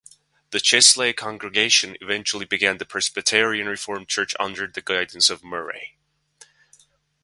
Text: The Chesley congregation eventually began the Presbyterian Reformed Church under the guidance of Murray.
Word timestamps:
The 0.49 0.59
Chesley 0.59 1.13
congregation 1.13 1.95
eventually 2.01 2.45
began 2.45 2.79
the 2.79 2.87
Presbyterian 2.87 3.67
Reformed 3.69 4.07
Church 4.07 4.33
under 4.39 4.65
the 4.65 4.81
guidance 4.81 5.29
of 5.29 5.43
Murray. 5.43 5.95